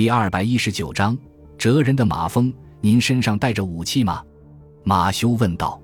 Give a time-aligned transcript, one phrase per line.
[0.00, 1.14] 第二百一十九章
[1.58, 2.50] 哲人的马蜂。
[2.80, 4.24] 您身上带着武器吗？
[4.82, 5.78] 马修问道。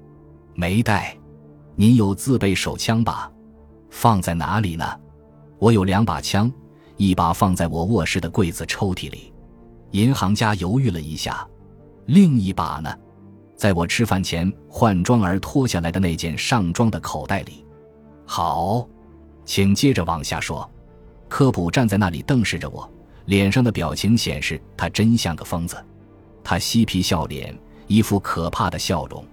[0.55, 1.15] 没带。
[1.75, 3.31] 您有自备手枪吧？
[3.91, 4.87] 放在哪里呢？
[5.59, 6.51] 我有两把枪，
[6.97, 9.35] 一把放在我卧室的柜子抽屉里。
[9.91, 11.47] 银行家犹豫了一下，
[12.07, 12.91] 另一把呢？
[13.55, 17.67] 在我吃饭前换装而脱下来的那件上装的口袋里。
[18.25, 18.89] 好，
[19.45, 20.67] 请接着往下说。
[21.29, 22.91] 科普站在那里瞪视着我。
[23.27, 25.77] 脸上的表情显示他真像个疯子，
[26.43, 29.25] 他嬉皮笑脸，一副可怕的笑容。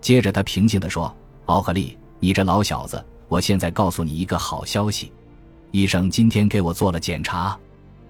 [0.00, 1.14] 接着他平静地说
[1.46, 5.12] ：“奥克利，你这老小子，我现在告诉你一个好消息，
[5.70, 7.58] 医生今天给我做了检查，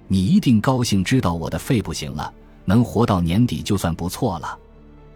[0.08, 2.32] 你一定高兴知道我的肺不行了，
[2.64, 4.58] 能活到年底就算不错了。”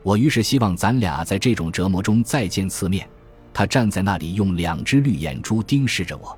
[0.03, 3.07] 我于是希望咱俩在这种折磨中再见次面。
[3.53, 6.37] 他站在那里，用两只绿眼珠盯视着我，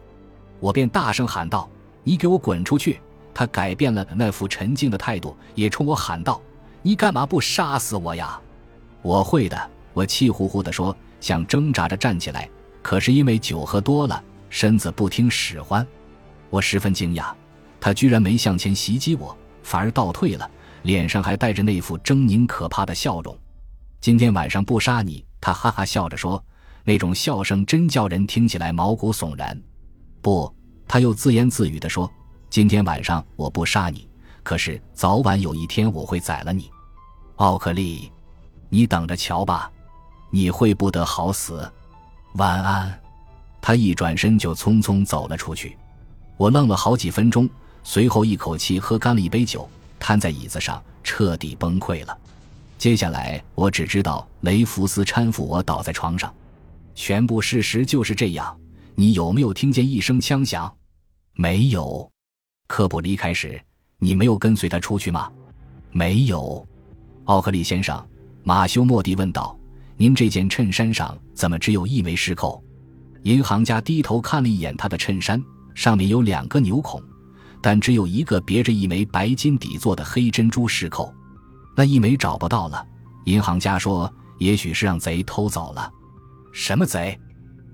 [0.59, 1.71] 我便大声喊道
[2.03, 3.01] ：“你给我滚出去！”
[3.35, 6.41] 他改变了那副沉静的态度，也冲我喊道
[6.83, 8.41] ：“你干嘛不杀死我呀
[9.03, 12.49] ？”“我会的。”我气呼呼地说，想挣扎着站起来，
[12.81, 15.87] 可是因为酒喝多了，身子不听使唤。
[16.49, 17.31] 我十分惊讶，
[17.79, 20.51] 他居然没向前袭击我，反而倒退了，
[20.85, 23.39] 脸上还带着那副狰狞可怕的笑容。
[24.01, 26.43] 今天晚上不杀你，他哈哈笑着说，
[26.85, 29.61] 那种笑声真叫人听起来毛骨悚然。
[30.23, 30.51] 不，
[30.89, 32.11] 他又自言自语地说。
[32.53, 34.07] 今天晚上我不杀你，
[34.43, 36.71] 可是早晚有一天我会宰了你，
[37.37, 38.13] 奥克利，
[38.69, 39.73] 你等着瞧吧，
[40.31, 41.67] 你会不得好死。
[42.35, 43.01] 晚安。
[43.63, 45.79] 他一转身就匆匆走了出去。
[46.37, 47.49] 我愣了好几分钟，
[47.85, 49.67] 随后一口气喝干了一杯酒，
[49.99, 52.15] 瘫在椅子上，彻底崩溃了。
[52.77, 56.31] 接下来我只知道雷福斯搀扶我倒在床上，
[56.95, 58.55] 全部事实就是这样。
[58.95, 60.71] 你有没有听见一声枪响？
[61.33, 62.12] 没有。
[62.67, 63.61] 科普离开时，
[63.99, 65.31] 你没有跟随他出去吗？
[65.91, 66.67] 没有，
[67.25, 68.03] 奥克利先生。
[68.45, 69.57] 马修·莫迪问道
[69.97, 72.63] ：“您这件衬衫上怎么只有一枚饰扣？”
[73.25, 75.41] 银行家低头看了一眼他的衬衫，
[75.75, 77.01] 上面有两个纽孔，
[77.61, 81.15] 但只有一个别着一枚白金底座的黑珍珠饰扣，
[81.77, 82.85] 那一枚找不到了。
[83.27, 85.89] 银行家说：“也许是让贼偷走了。”
[86.53, 87.17] 什么贼？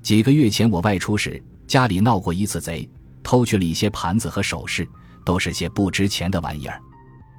[0.02, 2.86] 几个月前我外出时，家里闹过一次贼。
[3.28, 4.88] 偷去了一些盘子和首饰，
[5.22, 6.80] 都是些不值钱的玩意儿。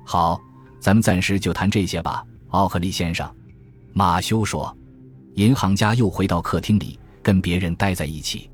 [0.06, 0.40] 好，
[0.80, 3.28] 咱们暂时就谈这些吧，奥克利先生。
[3.92, 4.72] 马修说。
[5.34, 8.52] 银行家又回到客厅里，跟别人待在一起。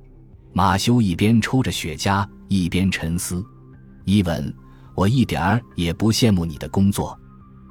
[0.54, 3.46] 马修一边抽着雪茄，一边沉思。
[4.06, 4.56] 伊文，
[4.94, 7.20] 我一点儿也不羡慕你的工作。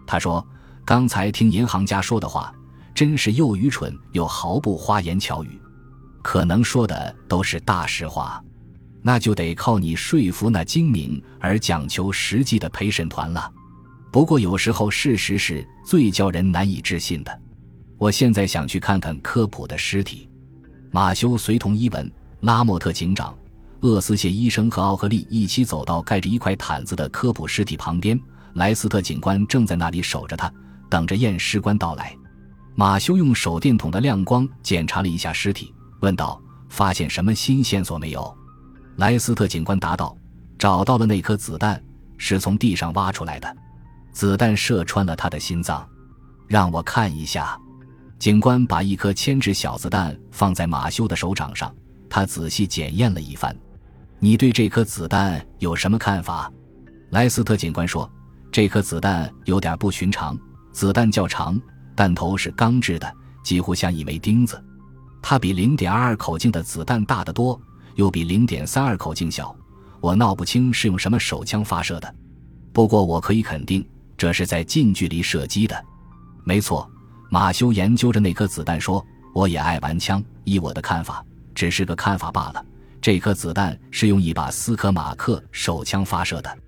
[0.06, 0.46] 他说
[0.84, 2.52] ：“刚才听银行家说的话，
[2.94, 5.58] 真是又愚蠢又毫不花言巧语，
[6.22, 8.44] 可能说的都是大实话。”
[9.06, 13.52] 那就得靠你说服那精明而讲求实际的陪审团了。
[14.10, 17.40] 不过有时候事实是最叫人难以置信的。
[17.98, 20.26] 我现在想去看看科普的尸体。
[20.90, 22.10] 马修随同伊文、
[22.40, 23.36] 拉莫特警长、
[23.80, 28.18] 厄斯谢医生和奥克利一起走到盖着一块毯子的科普尸体旁边。
[28.54, 30.50] 莱斯特警官正在那里守着他，
[30.88, 32.16] 等着验尸官到来。
[32.74, 36.40] 马修用手电筒的亮光检查了一下尸体，问道
[36.70, 38.34] ：“发现什么新线索没有？”
[38.96, 40.16] 莱斯特警官答道
[40.58, 41.82] ：“找到了那颗子弹，
[42.16, 43.56] 是从地上挖出来的，
[44.12, 45.86] 子弹射穿了他的心脏。
[46.46, 47.58] 让我看一下。”
[48.20, 51.74] 警官把一颗铅制小子弹放在马修的手掌上，
[52.08, 53.54] 他仔细检验了一番。
[54.20, 56.50] “你对这颗子弹有什么看法？”
[57.10, 58.10] 莱斯特警官说
[58.52, 60.38] ：“这颗子弹有点不寻常，
[60.72, 61.60] 子弹较长，
[61.96, 63.12] 弹头是钢制的，
[63.42, 64.62] 几乎像一枚钉子。
[65.20, 67.60] 它比0.22口径的子弹大得多。”
[67.94, 69.54] 又比零点三二口径小，
[70.00, 72.14] 我闹不清是用什么手枪发射的，
[72.72, 75.84] 不过我可以肯定，这是在近距离射击的。
[76.44, 76.88] 没错，
[77.30, 81.24] 马修研究着那颗子弹说：“我也爱玩枪，依我的看法，
[81.54, 82.64] 只是个看法罢了。
[83.00, 86.58] 这颗子弹是用一把斯科马克手枪发射的，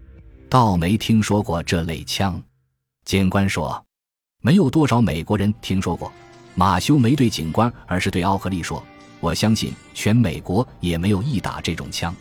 [0.49, 2.43] 倒没听说过这类枪。”
[3.05, 3.85] 警官说
[4.43, 6.11] ：“没有多少美国人听说过。”
[6.59, 8.83] 马修没对警官，而是对奥克利说。
[9.27, 12.15] 我相信全美国也没有一打这种枪。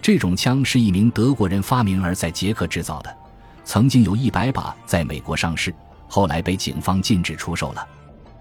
[0.00, 3.14] 这种枪是一名德国人发明而在捷克制造的，
[3.66, 5.74] 曾经有一百把在美国上市，
[6.08, 7.86] 后来被警方禁止出售了。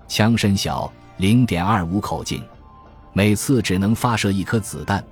[0.07, 2.42] 枪身小，零点二五口径，
[3.12, 5.03] 每次只能发射一颗子弹，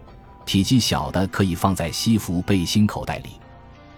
[0.45, 3.31] 体积小的可以放在西服背心口袋里。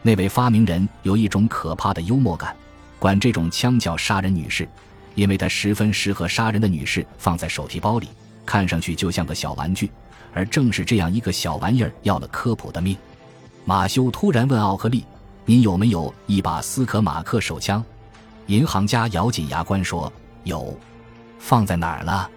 [0.02, 2.56] 那位发明人有一种可怕的幽默感，
[2.98, 4.68] 管这种枪叫“杀人女士”，
[5.14, 8.08] 因为它十分适合杀人的女士放在手提包里。
[8.48, 9.92] 看上去就像个小玩具，
[10.34, 12.98] 而正是这样一个小玩意儿要了科普的命。
[13.66, 15.06] 马修突然问奥克利
[15.46, 17.84] ：“您有没有一把斯科马克手枪？
[18.46, 20.12] 银行家咬紧牙关说
[20.46, 20.76] ：“有。”
[21.38, 22.30] 放在哪儿了？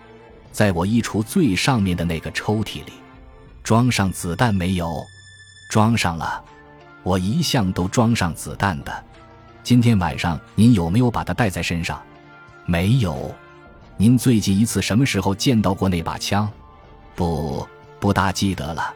[0.50, 2.92] 在我衣橱最上面的那个抽屉里。
[3.62, 4.90] 装上子弹没有？
[5.70, 6.42] 装上了。
[7.04, 9.04] 我一向都装上子弹的。
[9.62, 12.02] 今天晚上您有没有把它带在身上？
[12.66, 13.32] 没有。
[14.00, 16.50] 您最近一次什么时候见到过那把枪？
[17.14, 17.68] 不，
[18.00, 18.94] 不大记得了。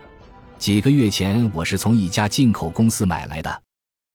[0.57, 3.63] 几个月前我是从一家进口公司买来的。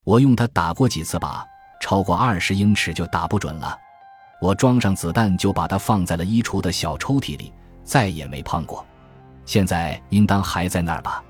[0.03, 1.43] 我用它打过几次靶，
[1.79, 3.77] 超过二十英尺就打不准了。
[4.41, 7.53] 我装上子弹就把它放在了衣橱的小抽屉里，
[7.83, 8.83] 再也没碰过。
[9.45, 11.23] 现在应当还在那儿吧？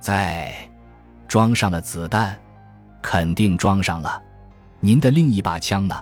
[0.00, 0.52] 在。
[1.28, 2.36] 装上了子弹，
[3.00, 4.20] 肯定装上了。
[4.80, 5.94] 您的另一把枪呢？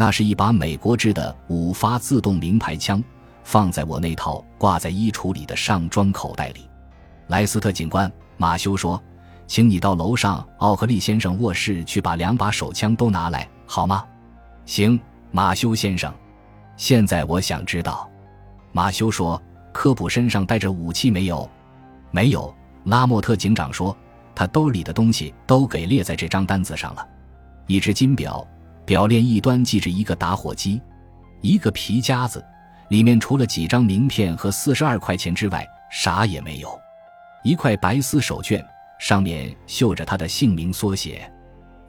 [0.00, 3.02] 那是一把美国制的五发自动名牌枪，
[3.42, 6.70] 放在我那套挂在衣橱里的上装口袋里。
[7.26, 9.02] 莱斯特警官，马修说
[9.48, 14.06] ：“请你到楼上奥克利先生卧室去把两把手枪都拿来，好吗？”
[14.64, 14.96] 行。
[15.32, 16.14] 马修先生，
[16.76, 18.08] 现在我想知道，
[18.70, 19.42] 马修说
[19.74, 21.50] ：“科普身上带着武器没有
[22.12, 22.54] ？”“没有。”
[22.86, 23.94] 拉莫特警长说
[24.32, 27.04] ：“他兜里的东西都给列在这张单子上了。
[27.66, 28.46] 一只金表，
[28.88, 30.80] 表链一端系着一个打火机，
[31.42, 32.42] 一个皮夹子，
[32.88, 36.80] 里面除了几张名片和四十二块钱之外，啥也没有。
[37.44, 38.64] 一块白丝手绢，
[38.98, 41.30] 上面绣着他的姓名缩写，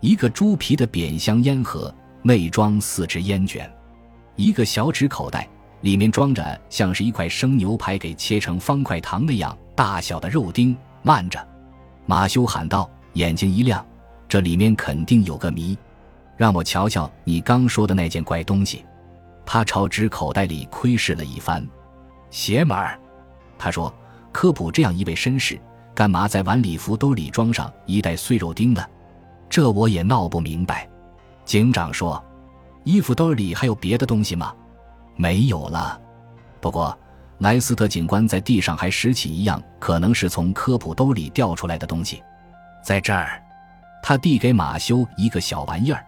[0.01, 1.90] 一个猪皮的扁香烟盒。”
[2.22, 3.72] 内装四支烟卷，
[4.36, 5.48] 一个小纸口袋，
[5.80, 10.75] 里面装着像是一块生牛排给切成方块糖那样大小的肉丁。
[11.01, 11.40] 慢着，
[12.06, 13.86] 马修喊道，眼睛一亮，
[14.28, 15.78] 这里面肯定有个谜，
[16.39, 18.86] 让我瞧瞧你刚说的那件怪东西。
[19.45, 21.68] 他朝纸口袋里窥视了一番，
[22.30, 22.97] 邪门儿。
[23.57, 23.94] 他说
[24.31, 25.59] ：“科普这样一位绅士，
[25.94, 28.81] 干嘛在晚礼服兜里装上一袋碎肉丁呢？
[29.50, 30.88] 这我也闹不明白。”
[31.44, 32.24] 警长说
[32.86, 34.56] ：“衣服兜里还有别的东西吗
[35.18, 36.00] ？”“没有了。”
[36.62, 36.97] 不过
[37.39, 42.24] 莱斯特警官在地上还拾起一样可能是从科普兜里掉出来的东西，
[42.81, 43.44] 在这儿，
[44.01, 46.06] 他递给马修一个小玩意儿，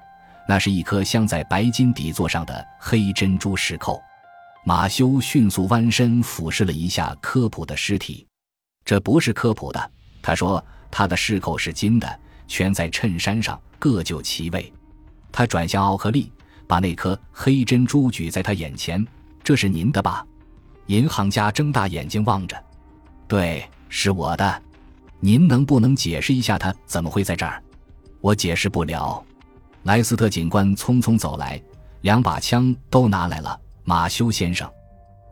[0.52, 4.02] 那是一颗镶在白金底座上的黑珍珠饰扣。
[4.66, 8.28] 马修迅速弯身俯视了一下科普的尸体，
[8.84, 9.92] 这不是科普的。
[10.22, 10.62] 他说
[10.92, 12.20] ：“他的饰扣是金的，
[12.50, 14.70] 全在衬衫上，各就其位。”
[15.32, 16.30] 他转向奥克利，
[16.68, 19.08] 把那颗黑珍珠举在他眼前
[19.42, 20.22] ：“这是您的吧？”
[20.88, 22.62] 银行家睁大眼睛望着
[23.26, 24.62] ：“对，是我的。
[25.22, 27.64] 您能不能解释一下，他怎么会在这儿
[28.20, 29.24] ？”“我解释不了。”
[29.84, 31.62] 莱斯特警官匆匆走来，
[32.02, 33.60] 两把枪都拿来了。
[33.84, 34.70] 马修先生，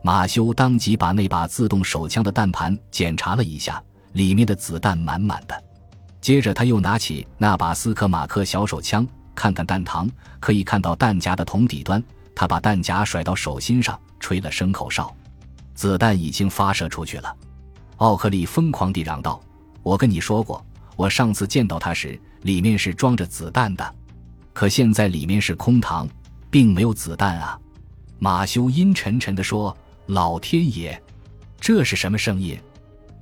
[0.02, 3.82] 马修当即把那把自动手枪的弹盘检查了一下，
[4.12, 5.64] 里面的子弹满满的。
[6.20, 9.06] 接着他又拿起那把斯科马克小手枪。
[9.32, 12.02] 看看弹膛，可以看到弹夹的铜底端。
[12.34, 15.14] 他把弹夹甩到手心上，吹了声口哨，
[15.74, 17.34] 子弹已经发射出去了。
[17.98, 19.40] 奥克利疯狂地嚷道
[19.82, 20.62] ：“我跟你说过，
[20.94, 23.94] 我上次见到他时，里面是装着子弹的，
[24.60, 26.06] 可现在里面是空膛，
[26.50, 27.58] 并没有子弹啊！”
[28.20, 29.74] 马修阴沉沉地说
[30.04, 31.02] ：“老天爷，
[31.58, 32.60] 这是什么声音？”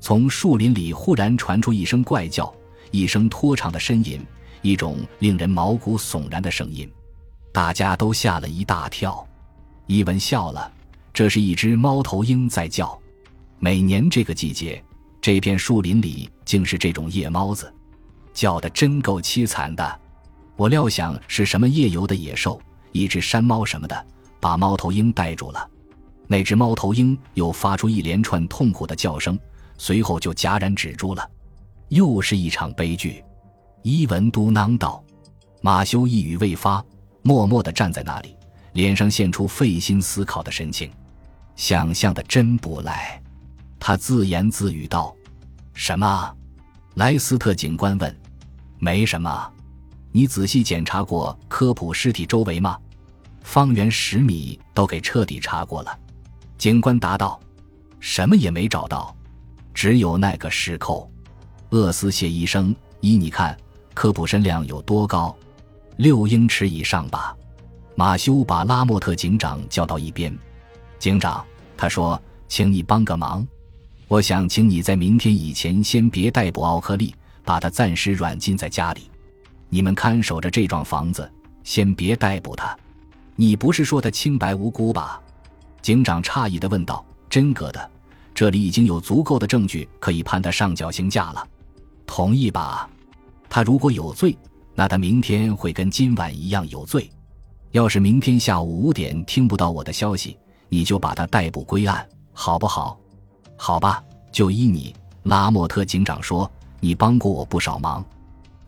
[0.03, 2.53] 从树林里忽然传出一声怪叫，
[2.91, 4.21] 一声拖长的呻吟。
[4.63, 6.91] 一种令人毛骨悚然的声音，
[7.53, 9.25] 大家都吓了一大跳。
[9.87, 10.73] 伊文笑了，
[11.13, 13.01] 这是一只猫头鹰在叫。
[13.61, 14.83] 每年这个季节，
[15.21, 17.73] 这片树林里竟是这种夜猫子，
[18.35, 20.01] 叫的真够凄惨的。
[20.59, 22.61] 我料想是什么夜游的野兽，
[22.91, 24.07] 一只山猫什么的，
[24.41, 25.71] 把猫头鹰带住了。
[26.27, 29.39] 那只猫头鹰又发出一连串痛苦的叫声，
[29.77, 31.31] 随后就戛然止住了。
[31.91, 33.25] 又是一场悲剧。
[33.83, 35.01] 伊文嘟囔道
[35.63, 36.85] ：“马修一语未发，
[37.23, 38.35] 默默地站在那里，
[38.73, 40.91] 脸上现出费心思考的神情。
[41.55, 43.23] 想象的真不赖。”
[43.79, 45.15] 他自言自语道
[45.73, 46.35] ：“什么？”
[46.97, 48.21] 莱斯特警官问。
[48.81, 49.53] “没什么。
[50.13, 52.79] 你仔细检查过科普尸体周围吗？
[53.43, 55.99] 方圆十米都给彻底查过了。”
[56.59, 57.39] 警官答道
[58.01, 59.15] ：“什么也没找到，
[59.73, 61.11] 只有那个石扣。”
[61.71, 63.57] 厄斯谢医生，依你看。
[63.95, 65.37] 科普身量有多高？
[65.97, 67.37] 六英尺以上吧。
[67.97, 70.33] 马修把拉莫特警长叫到一边。
[71.01, 71.45] 警长，
[71.77, 73.45] 他说：“请你帮个忙，
[74.07, 77.13] 我想请你在明天以前先别逮捕奥克利，
[77.45, 79.11] 把他暂时软禁在家里。
[79.69, 81.31] 你们看守着这幢房子，
[81.65, 82.77] 先别逮捕他。
[83.37, 85.21] 你不是说他清白无辜吧？”
[85.83, 87.05] 警长诧异地问道。
[87.29, 87.91] “真格的，
[88.35, 91.47] 这里已经有足够的证据可以判他上绞刑架了。
[92.07, 92.89] 同意吧？”
[93.51, 94.37] 他如果有罪，
[94.75, 97.11] 那他明天会跟今晚一样有罪。
[97.73, 100.39] 要是明天下午五点听不到我的消息，
[100.71, 102.99] 你就把他逮捕归案，好不好？
[103.57, 104.95] 好吧，就依你。
[105.25, 108.03] 拉莫特警长说：“你帮过我不少忙，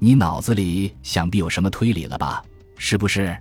[0.02, 2.42] 你脑子里想必有什么推理了吧？
[2.76, 3.37] 是不是？”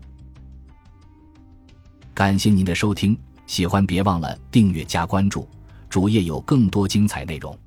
[2.13, 5.47] 感谢您的收听，喜欢别忘了订阅加关注，
[5.89, 7.57] 主页有更多精彩内容。